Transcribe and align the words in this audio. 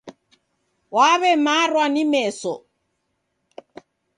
Waw'emarwa 0.93 1.83
ni 1.93 2.03
meso. 2.11 2.53